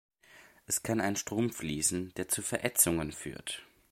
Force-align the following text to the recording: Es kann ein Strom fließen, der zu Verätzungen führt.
Es 0.65 0.81
kann 0.81 0.99
ein 0.99 1.15
Strom 1.15 1.51
fließen, 1.51 2.15
der 2.15 2.27
zu 2.27 2.41
Verätzungen 2.41 3.11
führt. 3.11 3.61